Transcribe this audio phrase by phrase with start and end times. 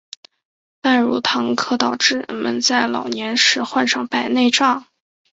[0.81, 4.87] 半乳糖可导致人们在老年时患上白内障。